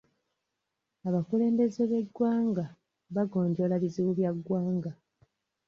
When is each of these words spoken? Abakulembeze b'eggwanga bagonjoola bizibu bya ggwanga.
Abakulembeze 1.07 1.81
b'eggwanga 1.89 2.65
bagonjoola 3.15 3.75
bizibu 3.83 4.11
bya 4.19 4.31
ggwanga. 4.37 4.91